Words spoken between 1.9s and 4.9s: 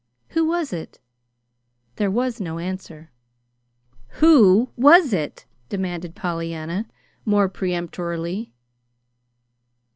There was no answer. "WHO